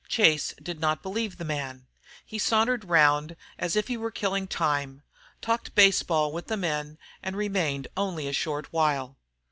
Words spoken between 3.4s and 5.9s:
as if he were killing time, talked